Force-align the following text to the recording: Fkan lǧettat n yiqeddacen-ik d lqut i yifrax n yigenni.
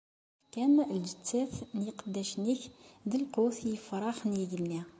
Fkan 0.43 0.73
lǧettat 1.01 1.55
n 1.75 1.79
yiqeddacen-ik 1.85 2.63
d 3.09 3.11
lqut 3.23 3.57
i 3.61 3.65
yifrax 3.71 4.19
n 4.25 4.31
yigenni. 4.39 4.81